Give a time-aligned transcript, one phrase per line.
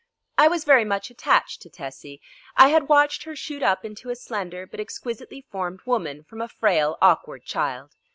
[0.35, 2.21] I was very much attached to Tessie.
[2.55, 6.47] I had watched her shoot up into a slender but exquisitely formed woman from a
[6.47, 7.95] frail, awkward child.